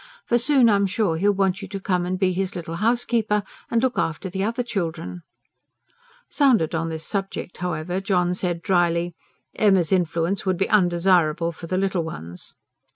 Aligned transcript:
For 0.25 0.39
soon, 0.39 0.67
I'm 0.67 0.87
sure, 0.87 1.15
he'll 1.17 1.31
want 1.31 1.61
you 1.61 1.67
to 1.67 1.79
come 1.79 2.07
and 2.07 2.17
be 2.17 2.33
his 2.33 2.55
little 2.55 2.77
housekeeper, 2.77 3.43
and 3.69 3.83
look 3.83 3.99
after 3.99 4.31
the 4.31 4.43
other 4.43 4.63
children." 4.63 5.21
Sounded 6.27 6.73
on 6.73 6.89
this 6.89 7.05
subject, 7.05 7.57
however, 7.57 8.01
John 8.01 8.33
said 8.33 8.63
dryly: 8.63 9.13
"Emma's 9.55 9.91
influence 9.91 10.43
would 10.43 10.57
be 10.57 10.67
undesirable 10.69 11.51
for 11.51 11.67
the 11.67 11.77
little 11.77 12.01
ones." 12.03 12.55